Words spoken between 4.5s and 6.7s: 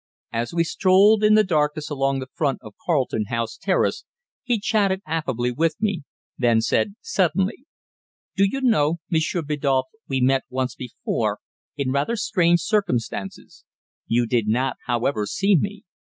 chatted affably with me, then